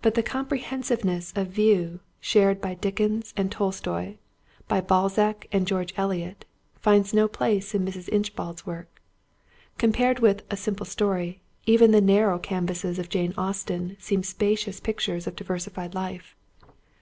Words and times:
But 0.00 0.14
the 0.14 0.22
comprehensiveness 0.22 1.30
of 1.36 1.48
view 1.48 2.00
shared 2.22 2.58
by 2.62 2.72
Dickens 2.72 3.34
and 3.36 3.52
Tolstoy, 3.52 4.14
by 4.66 4.80
Balzac 4.80 5.46
and 5.52 5.66
George 5.66 5.92
Eliot, 5.94 6.46
finds 6.80 7.12
no 7.12 7.28
place 7.28 7.74
in 7.74 7.84
Mrs. 7.84 8.08
Inchbald's 8.08 8.64
work. 8.64 9.02
Compared 9.76 10.20
with 10.20 10.42
A 10.50 10.56
Simple 10.56 10.86
Story 10.86 11.42
even 11.66 11.90
the 11.90 12.00
narrow 12.00 12.38
canvases 12.38 12.98
of 12.98 13.10
Jane 13.10 13.34
Austen 13.36 13.98
seem 14.00 14.22
spacious 14.22 14.80
pictures 14.80 15.26
of 15.26 15.36
diversified 15.36 15.94
life. 15.94 16.34